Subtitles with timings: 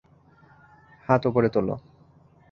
[1.09, 1.75] হাত ওপরে তোলো!